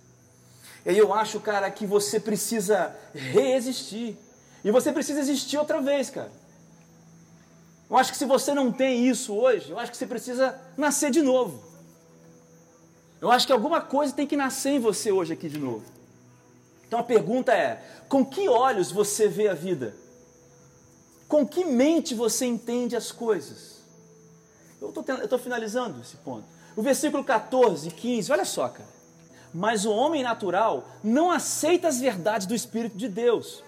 [0.87, 4.16] E aí eu acho, cara, que você precisa resistir.
[4.64, 6.33] E você precisa existir outra vez, cara.
[7.90, 11.11] Eu acho que se você não tem isso hoje, eu acho que você precisa nascer
[11.11, 11.62] de novo.
[13.21, 15.95] Eu acho que alguma coisa tem que nascer em você hoje aqui de novo.
[16.87, 19.94] Então a pergunta é: com que olhos você vê a vida?
[21.29, 23.77] Com que mente você entende as coisas?
[24.81, 26.44] Eu estou finalizando esse ponto.
[26.77, 28.96] O versículo 14 e 15, olha só, cara.
[29.53, 33.64] Mas o homem natural não aceita as verdades do Espírito de Deus.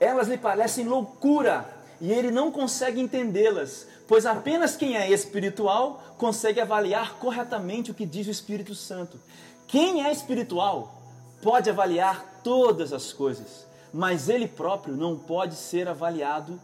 [0.00, 1.68] Elas lhe parecem loucura
[2.00, 8.06] e ele não consegue entendê-las, pois apenas quem é espiritual consegue avaliar corretamente o que
[8.06, 9.20] diz o Espírito Santo.
[9.68, 11.01] Quem é espiritual
[11.42, 16.58] pode avaliar todas as coisas, mas ele próprio não pode ser avaliado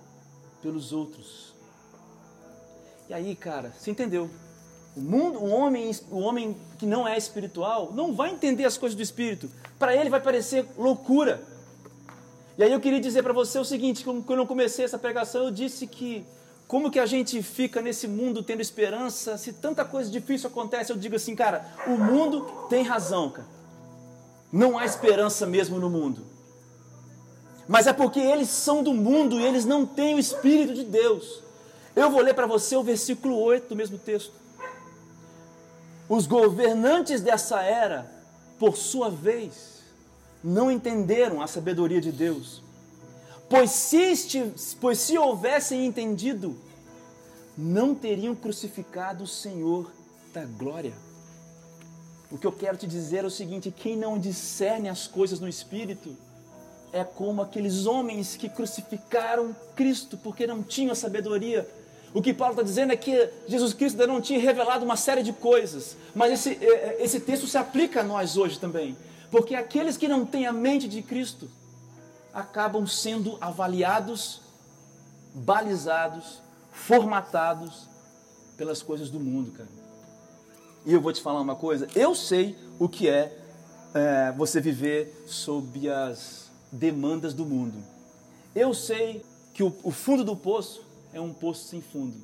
[0.63, 1.53] pelos outros.
[3.09, 4.31] E aí, cara, você entendeu?
[4.97, 8.97] O mundo, o homem, o homem que não é espiritual, não vai entender as coisas
[8.97, 9.51] do espírito.
[9.79, 11.43] Para ele vai parecer loucura.
[12.57, 15.51] E aí eu queria dizer para você o seguinte, quando eu comecei essa pregação, eu
[15.51, 16.25] disse que
[16.67, 20.97] como que a gente fica nesse mundo tendo esperança, se tanta coisa difícil acontece, eu
[20.97, 23.58] digo assim, cara, o mundo tem razão, cara.
[24.51, 26.25] Não há esperança mesmo no mundo.
[27.67, 31.43] Mas é porque eles são do mundo e eles não têm o Espírito de Deus.
[31.95, 34.33] Eu vou ler para você o versículo 8 do mesmo texto.
[36.09, 38.11] Os governantes dessa era,
[38.59, 39.83] por sua vez,
[40.43, 42.63] não entenderam a sabedoria de Deus.
[43.51, 44.15] Pois se,
[44.81, 46.57] pois se houvessem entendido,
[47.57, 49.91] não teriam crucificado o Senhor
[50.33, 50.95] da glória.
[52.31, 55.49] O que eu quero te dizer é o seguinte: quem não discerne as coisas no
[55.49, 56.17] espírito
[56.93, 61.69] é como aqueles homens que crucificaram Cristo porque não tinham a sabedoria.
[62.15, 65.23] O que Paulo está dizendo é que Jesus Cristo ainda não tinha revelado uma série
[65.23, 68.97] de coisas, mas esse, é, é, esse texto se aplica a nós hoje também,
[69.31, 71.51] porque aqueles que não têm a mente de Cristo
[72.33, 74.41] acabam sendo avaliados,
[75.35, 76.41] balizados,
[76.73, 77.87] formatados
[78.57, 79.78] pelas coisas do mundo, cara.
[80.89, 83.39] E eu vou te falar uma coisa: eu sei o que é,
[83.93, 87.77] é você viver sob as demandas do mundo.
[88.55, 89.23] Eu sei
[89.53, 92.17] que o, o fundo do poço é um poço sem fundo.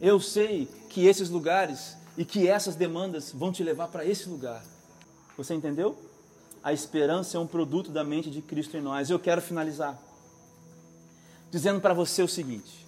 [0.00, 4.64] Eu sei que esses lugares e que essas demandas vão te levar para esse lugar.
[5.36, 5.94] Você entendeu?
[6.64, 9.10] A esperança é um produto da mente de Cristo em nós.
[9.10, 10.00] Eu quero finalizar
[11.50, 12.86] dizendo para você o seguinte: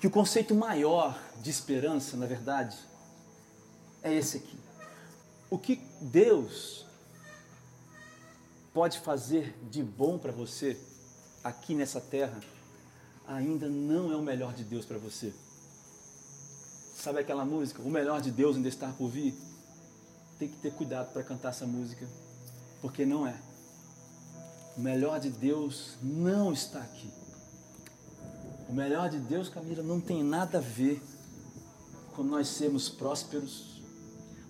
[0.00, 2.89] que o conceito maior de esperança, na verdade,
[4.02, 4.58] é esse aqui.
[5.48, 6.86] O que Deus
[8.72, 10.78] pode fazer de bom para você
[11.42, 12.40] aqui nessa terra
[13.26, 15.32] ainda não é o melhor de Deus para você.
[16.94, 17.80] Sabe aquela música?
[17.82, 19.34] O melhor de Deus ainda está por vir?
[20.38, 22.06] Tem que ter cuidado para cantar essa música,
[22.82, 23.40] porque não é.
[24.76, 27.10] O melhor de Deus não está aqui.
[28.68, 31.02] O melhor de Deus, Camila, não tem nada a ver
[32.14, 33.69] com nós sermos prósperos,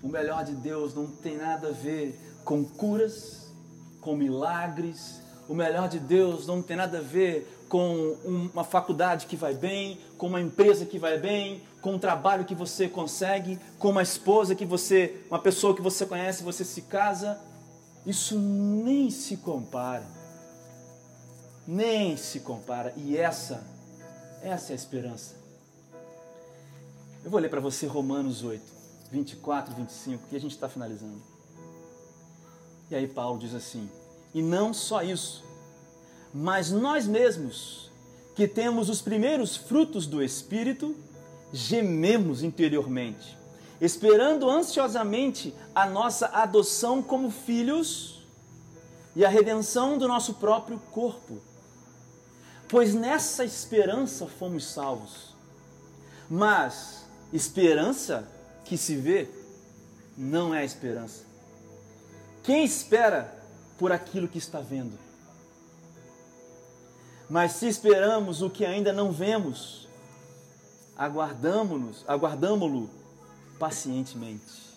[0.03, 3.53] o melhor de Deus não tem nada a ver com curas,
[4.01, 5.21] com milagres.
[5.49, 9.99] O melhor de Deus não tem nada a ver com uma faculdade que vai bem,
[10.17, 14.55] com uma empresa que vai bem, com um trabalho que você consegue, com uma esposa
[14.55, 17.41] que você, uma pessoa que você conhece, você se casa.
[18.07, 20.07] Isso nem se compara.
[21.67, 22.93] Nem se compara.
[22.97, 23.65] E essa,
[24.43, 25.37] essa é a esperança.
[27.23, 28.80] Eu vou ler para você Romanos 8,
[29.11, 31.21] 24 e 25, e a gente está finalizando.
[32.91, 33.89] E aí Paulo diz assim:
[34.35, 35.45] E não só isso,
[36.33, 37.91] mas nós mesmos,
[38.35, 40.97] que temos os primeiros frutos do Espírito,
[41.53, 43.37] gememos interiormente,
[43.81, 48.23] esperando ansiosamente a nossa adoção como filhos
[49.17, 51.39] e a redenção do nosso próprio corpo.
[52.69, 55.35] Pois nessa esperança fomos salvos.
[56.29, 58.27] Mas esperança
[58.71, 59.29] que se vê
[60.17, 61.25] não é esperança.
[62.41, 63.37] Quem espera
[63.77, 64.97] por aquilo que está vendo?
[67.29, 69.89] Mas se esperamos o que ainda não vemos,
[70.97, 72.89] aguardamos-nos, aguardamo-lo
[73.59, 74.71] pacientemente.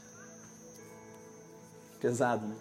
[2.01, 2.56] Pesado, né?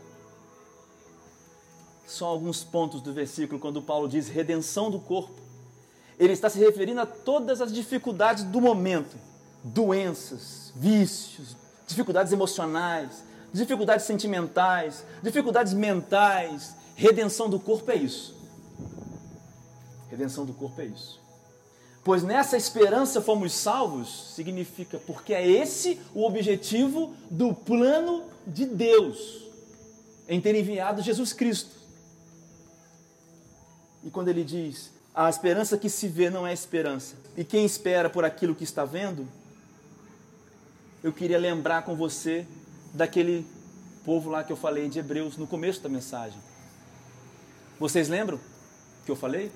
[2.06, 5.40] Só alguns pontos do versículo quando Paulo diz redenção do corpo.
[6.18, 9.16] Ele está se referindo a todas as dificuldades do momento,
[9.62, 16.74] doenças, vícios, dificuldades emocionais, dificuldades sentimentais, dificuldades mentais.
[16.94, 18.34] Redenção do corpo é isso.
[20.10, 21.20] Redenção do corpo é isso.
[22.04, 29.42] Pois nessa esperança fomos salvos, significa porque é esse o objetivo do plano de Deus
[30.28, 31.70] em ter enviado Jesus Cristo.
[34.02, 38.10] E quando ele diz, a esperança que se vê não é esperança, e quem espera
[38.10, 39.28] por aquilo que está vendo,
[41.02, 42.46] eu queria lembrar com você
[42.94, 43.44] daquele
[44.04, 46.38] povo lá que eu falei de Hebreus no começo da mensagem.
[47.78, 48.38] Vocês lembram
[49.04, 49.50] que eu falei?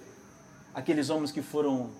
[0.74, 1.90] Aqueles homens que foram,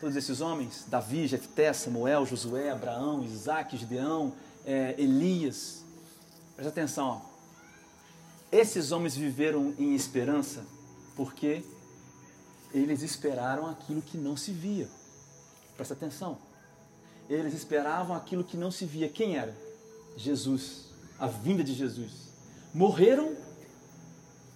[0.00, 4.32] todos esses homens, Davi, Jefté, Samuel, Josué, Abraão, Isaac, Gideão,
[4.66, 5.84] é, Elias.
[6.56, 7.20] Presta atenção, ó.
[8.50, 10.66] esses homens viveram em esperança
[11.14, 11.64] porque
[12.74, 14.88] eles esperaram aquilo que não se via.
[15.76, 16.38] Presta atenção.
[17.28, 19.08] Eles esperavam aquilo que não se via.
[19.08, 19.56] Quem era?
[20.16, 20.86] Jesus,
[21.18, 22.32] a vinda de Jesus.
[22.74, 23.36] Morreram,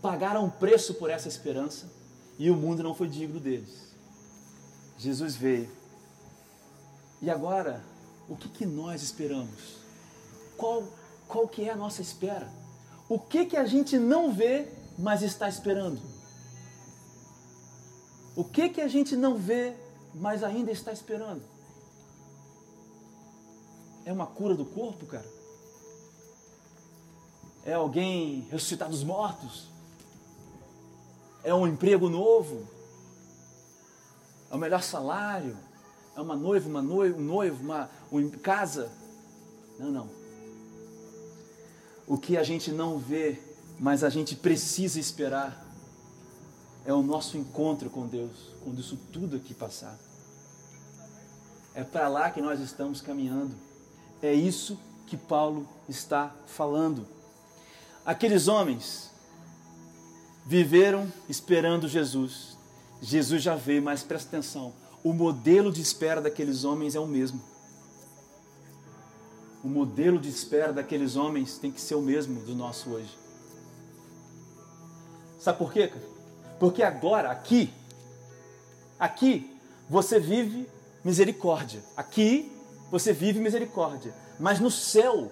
[0.03, 1.91] pagaram um preço por essa esperança
[2.39, 3.95] e o mundo não foi digno deles.
[4.99, 5.71] Jesus veio.
[7.21, 7.83] E agora,
[8.29, 9.79] o que, que nós esperamos?
[10.57, 10.85] Qual,
[11.27, 12.49] qual que é a nossa espera?
[13.09, 16.01] O que, que a gente não vê, mas está esperando?
[18.35, 19.75] O que, que a gente não vê,
[20.15, 21.43] mas ainda está esperando?
[24.07, 25.27] É uma cura do corpo, cara?
[27.65, 29.67] É alguém ressuscitar dos mortos?
[31.43, 32.69] É um emprego novo?
[34.49, 35.57] É o melhor salário?
[36.15, 38.93] É uma noiva, uma noiva, um noivo, uma, uma casa?
[39.77, 40.09] Não, não.
[42.07, 43.43] O que a gente não vê,
[43.77, 45.67] mas a gente precisa esperar,
[46.85, 49.99] é o nosso encontro com Deus, quando isso tudo aqui passar.
[51.75, 53.66] É para lá que nós estamos caminhando.
[54.23, 57.07] É isso que Paulo está falando.
[58.05, 59.11] Aqueles homens
[60.45, 62.57] viveram esperando Jesus.
[63.03, 67.41] Jesus já veio, mas presta atenção: o modelo de espera daqueles homens é o mesmo.
[69.63, 73.19] O modelo de espera daqueles homens tem que ser o mesmo do nosso hoje.
[75.41, 75.93] Sabe por quê?
[76.59, 77.73] Porque agora, aqui,
[78.99, 79.51] aqui,
[79.89, 80.69] você vive
[81.05, 81.83] misericórdia.
[81.97, 82.53] Aqui,
[82.91, 84.15] você vive misericórdia.
[84.39, 85.31] Mas no céu,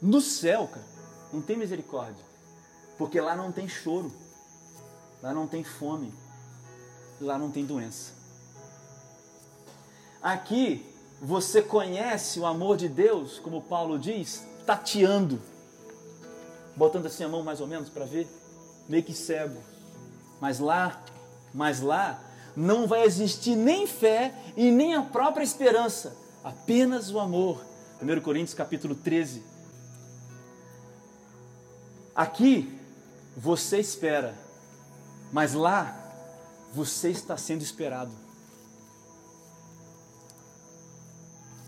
[0.00, 0.86] no céu, cara,
[1.32, 2.24] não tem misericórdia.
[2.96, 4.12] Porque lá não tem choro,
[5.22, 6.12] lá não tem fome,
[7.20, 8.12] lá não tem doença.
[10.22, 10.86] Aqui
[11.20, 15.40] você conhece o amor de Deus, como Paulo diz, tateando,
[16.76, 18.28] botando assim a mão mais ou menos para ver,
[18.88, 19.60] meio que cego.
[20.40, 21.02] Mas lá,
[21.52, 22.22] mas lá,
[22.56, 27.64] não vai existir nem fé e nem a própria esperança, apenas o amor.
[28.00, 29.42] 1 Coríntios capítulo 13.
[32.14, 32.78] Aqui
[33.36, 34.36] você espera,
[35.32, 36.00] mas lá
[36.72, 38.12] você está sendo esperado.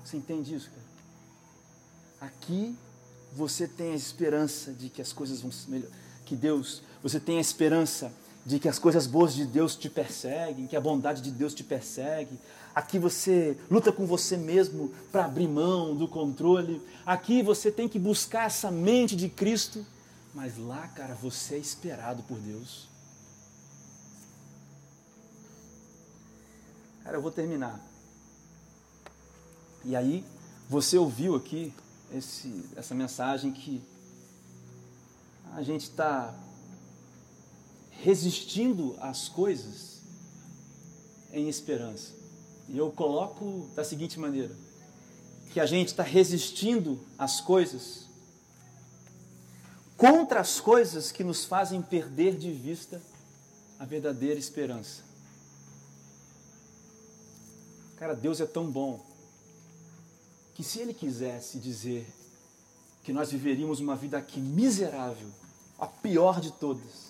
[0.04, 0.86] Você entende isso, cara?
[2.20, 2.76] Aqui
[3.32, 5.90] você tem a esperança de que as coisas vão melhor,
[6.24, 8.12] que Deus, você tem a esperança
[8.46, 11.62] de que as coisas boas de Deus te perseguem, que a bondade de Deus te
[11.62, 12.38] persegue.
[12.74, 16.80] Aqui você luta com você mesmo para abrir mão do controle.
[17.04, 19.84] Aqui você tem que buscar essa mente de Cristo
[20.36, 22.86] mas lá, cara, você é esperado por Deus.
[27.02, 27.80] Cara, eu vou terminar.
[29.82, 30.22] E aí,
[30.68, 31.72] você ouviu aqui
[32.12, 33.82] esse, essa mensagem que
[35.54, 36.34] a gente está
[38.02, 40.00] resistindo às coisas
[41.32, 42.14] em esperança.
[42.68, 44.54] E eu coloco da seguinte maneira:
[45.52, 48.06] que a gente está resistindo às coisas
[49.96, 53.00] contra as coisas que nos fazem perder de vista
[53.78, 55.02] a verdadeira esperança.
[57.96, 59.04] Cara, Deus é tão bom
[60.54, 62.06] que se Ele quisesse dizer
[63.02, 65.28] que nós viveríamos uma vida aqui miserável,
[65.78, 67.05] a pior de todas,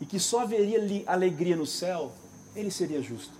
[0.00, 2.12] e que só haveria alegria no céu,
[2.54, 3.32] Ele seria justo.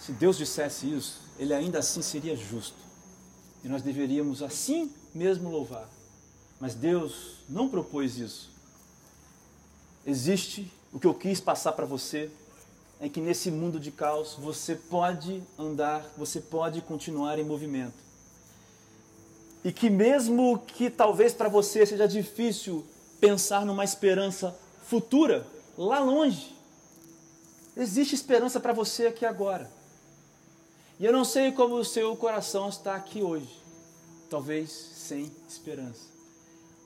[0.00, 2.78] Se Deus dissesse isso, Ele ainda assim seria justo.
[3.62, 5.88] E nós deveríamos assim mesmo louvar.
[6.58, 8.50] Mas Deus não propôs isso.
[10.06, 12.30] Existe o que eu quis passar para você
[13.00, 17.94] é que nesse mundo de caos você pode andar, você pode continuar em movimento.
[19.64, 22.84] E que mesmo que talvez para você seja difícil
[23.20, 25.46] pensar numa esperança futura,
[25.76, 26.56] lá longe,
[27.76, 29.70] existe esperança para você aqui agora.
[30.98, 33.62] E eu não sei como o seu coração está aqui hoje,
[34.28, 36.10] talvez sem esperança.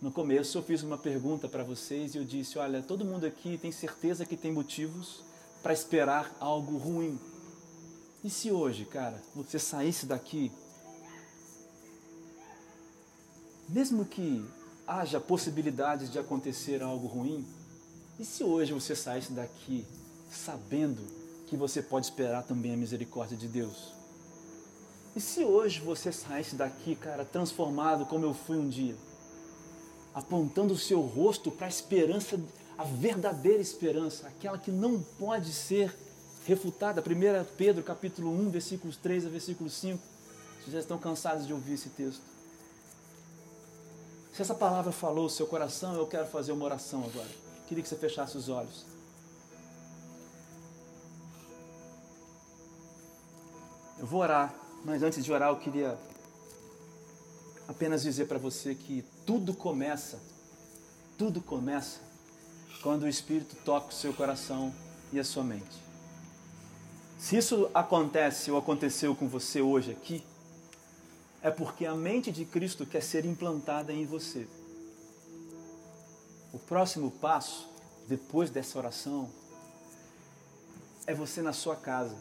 [0.00, 3.56] No começo eu fiz uma pergunta para vocês e eu disse: olha, todo mundo aqui
[3.56, 5.22] tem certeza que tem motivos
[5.62, 7.18] para esperar algo ruim.
[8.22, 10.52] E se hoje, cara, você saísse daqui,
[13.68, 14.44] mesmo que
[14.86, 17.46] haja possibilidades de acontecer algo ruim,
[18.18, 19.86] e se hoje você saísse daqui
[20.30, 21.02] sabendo
[21.46, 23.92] que você pode esperar também a misericórdia de Deus?
[25.16, 28.96] E se hoje você saísse daqui, cara, transformado como eu fui um dia,
[30.12, 32.38] apontando o seu rosto para a esperança
[32.76, 35.94] a verdadeira esperança, aquela que não pode ser
[36.46, 37.00] refutada.
[37.00, 40.02] 1 Pedro capítulo 1, versículos 3 a versículo 5.
[40.60, 42.22] Vocês já estão cansados de ouvir esse texto.
[44.34, 47.28] Se essa palavra falou o seu coração, eu quero fazer uma oração agora.
[47.68, 48.84] Queria que você fechasse os olhos.
[53.96, 54.52] Eu vou orar,
[54.84, 55.96] mas antes de orar eu queria
[57.68, 60.20] apenas dizer para você que tudo começa,
[61.16, 62.00] tudo começa
[62.82, 64.74] quando o Espírito toca o seu coração
[65.12, 65.80] e a sua mente.
[67.16, 70.24] Se isso acontece ou aconteceu com você hoje aqui,
[71.44, 74.48] é porque a mente de Cristo quer ser implantada em você.
[76.54, 77.68] O próximo passo,
[78.08, 79.28] depois dessa oração,
[81.06, 82.16] é você na sua casa.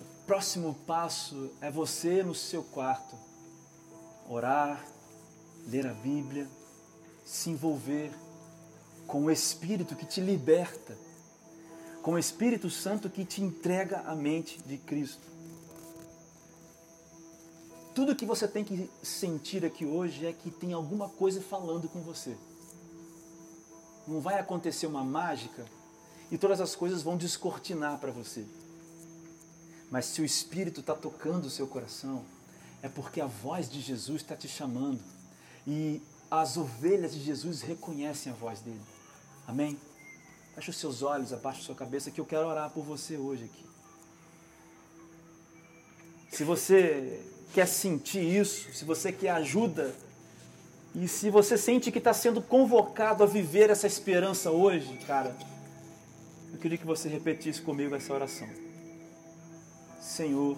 [0.00, 3.14] O próximo passo é você no seu quarto.
[4.28, 4.84] Orar,
[5.68, 6.48] ler a Bíblia,
[7.24, 8.10] se envolver
[9.06, 10.98] com o Espírito que te liberta,
[12.02, 15.35] com o Espírito Santo que te entrega a mente de Cristo.
[17.96, 22.02] Tudo que você tem que sentir aqui hoje é que tem alguma coisa falando com
[22.02, 22.36] você.
[24.06, 25.64] Não vai acontecer uma mágica
[26.30, 28.44] e todas as coisas vão descortinar para você.
[29.90, 32.22] Mas se o Espírito está tocando o seu coração,
[32.82, 35.00] é porque a voz de Jesus está te chamando.
[35.66, 38.82] E as ovelhas de Jesus reconhecem a voz dele.
[39.46, 39.80] Amém?
[40.54, 43.44] Feche os seus olhos, abaixe a sua cabeça que eu quero orar por você hoje
[43.44, 43.64] aqui.
[46.30, 49.94] Se você quer sentir isso, se você quer ajuda,
[50.94, 55.36] e se você sente que está sendo convocado a viver essa esperança hoje, cara,
[56.52, 58.48] eu queria que você repetisse comigo essa oração.
[60.00, 60.56] Senhor,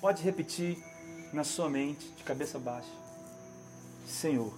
[0.00, 0.78] pode repetir
[1.32, 2.90] na sua mente, de cabeça baixa.
[4.06, 4.52] Senhor,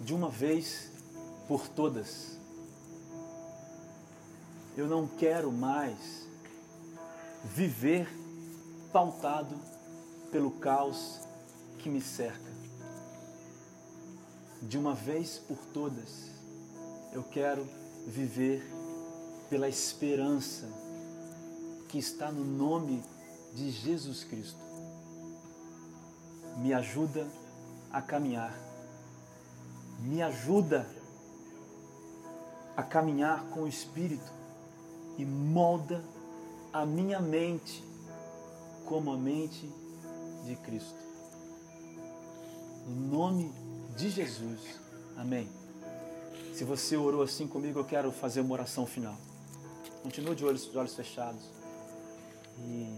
[0.00, 0.90] de uma vez
[1.46, 2.38] por todas.
[4.76, 6.26] Eu não quero mais
[7.44, 8.08] viver
[8.92, 9.56] pautado
[10.30, 11.20] pelo caos
[11.78, 12.50] que me cerca.
[14.62, 16.30] De uma vez por todas,
[17.12, 17.66] eu quero
[18.06, 18.62] viver
[19.48, 20.68] pela esperança
[21.88, 23.02] que está no nome
[23.54, 24.60] de Jesus Cristo.
[26.58, 27.26] Me ajuda
[27.90, 28.70] a caminhar
[30.02, 30.86] me ajuda
[32.76, 34.32] a caminhar com o Espírito
[35.18, 36.02] e molda
[36.72, 37.84] a minha mente
[38.90, 39.70] como a mente
[40.44, 40.98] de Cristo.
[42.88, 43.54] No nome
[43.96, 44.58] de Jesus.
[45.16, 45.48] Amém.
[46.52, 49.16] Se você orou assim comigo, eu quero fazer uma oração final.
[50.02, 51.44] Continua de olhos, de olhos fechados.
[52.58, 52.92] E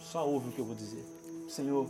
[0.00, 1.04] só ouve o que eu vou dizer.
[1.48, 1.88] Senhor,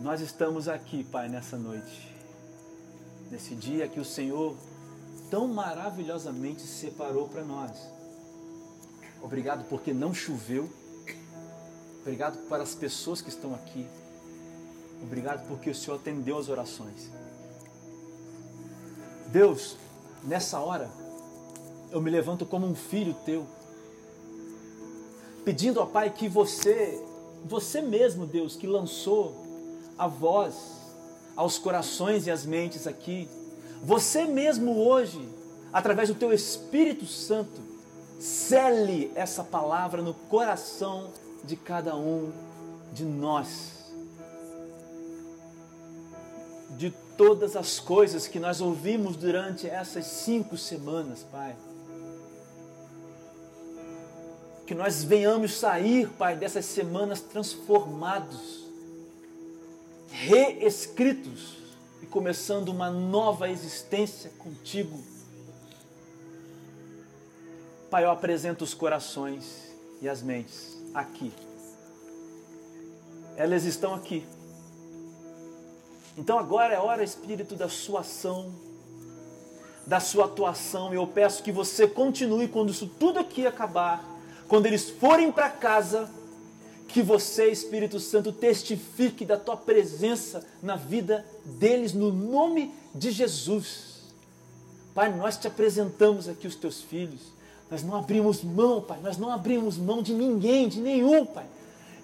[0.00, 2.12] nós estamos aqui, Pai, nessa noite
[3.30, 4.54] nesse dia que o Senhor
[5.30, 7.72] tão maravilhosamente separou para nós.
[9.22, 10.70] Obrigado porque não choveu.
[12.04, 13.86] Obrigado para as pessoas que estão aqui.
[15.02, 17.10] Obrigado porque o Senhor atendeu as orações.
[19.28, 19.78] Deus,
[20.22, 20.90] nessa hora,
[21.90, 23.46] eu me levanto como um filho teu,
[25.46, 27.02] pedindo ao Pai que você,
[27.42, 29.34] você mesmo, Deus, que lançou
[29.96, 30.56] a voz
[31.34, 33.30] aos corações e às mentes aqui,
[33.82, 35.26] você mesmo hoje,
[35.72, 37.62] através do teu Espírito Santo,
[38.20, 41.10] cele essa palavra no coração
[41.46, 42.32] de cada um
[42.92, 43.92] de nós.
[46.76, 51.54] De todas as coisas que nós ouvimos durante essas cinco semanas, Pai.
[54.66, 58.64] Que nós venhamos sair, Pai, dessas semanas transformados,
[60.10, 61.58] reescritos
[62.02, 64.98] e começando uma nova existência contigo.
[67.90, 71.32] Pai, eu apresento os corações e as mentes aqui.
[73.36, 74.24] Elas estão aqui.
[76.16, 78.54] Então agora é hora, Espírito, da sua ação,
[79.86, 80.94] da sua atuação.
[80.94, 84.04] Eu peço que você continue quando isso tudo aqui acabar,
[84.46, 86.08] quando eles forem para casa,
[86.86, 94.12] que você, Espírito Santo, testifique da tua presença na vida deles, no nome de Jesus.
[94.94, 97.33] Pai, nós te apresentamos aqui os teus filhos.
[97.70, 101.46] Nós não abrimos mão, Pai, nós não abrimos mão de ninguém, de nenhum, Pai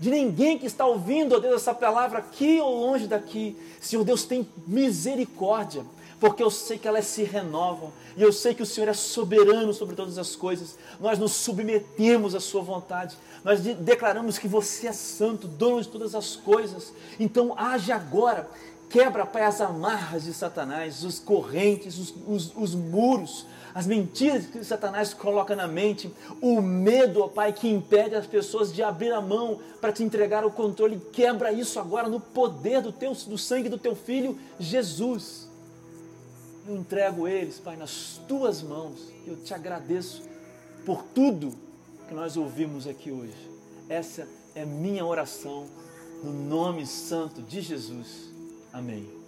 [0.00, 3.54] de ninguém que está ouvindo, ó Deus, essa palavra aqui ou longe daqui.
[3.82, 5.84] Senhor Deus, tem misericórdia,
[6.18, 9.74] porque eu sei que elas se renovam e eu sei que o Senhor é soberano
[9.74, 10.78] sobre todas as coisas.
[10.98, 16.14] Nós nos submetemos à Sua vontade, nós declaramos que você é santo, dono de todas
[16.14, 16.94] as coisas.
[17.18, 18.48] Então, age agora.
[18.88, 24.64] Quebra, Pai, as amarras de Satanás, os correntes, os, os, os muros, as mentiras que
[24.64, 29.20] Satanás coloca na mente, o medo, ó Pai, que impede as pessoas de abrir a
[29.20, 31.00] mão para te entregar o controle.
[31.12, 35.48] Quebra isso agora no poder do, teu, do sangue do teu filho Jesus.
[36.66, 39.08] Eu entrego eles, Pai, nas tuas mãos.
[39.26, 40.22] Eu te agradeço
[40.84, 41.52] por tudo
[42.08, 43.50] que nós ouvimos aqui hoje.
[43.88, 45.66] Essa é minha oração
[46.22, 48.30] no nome santo de Jesus.
[48.72, 49.19] Amém.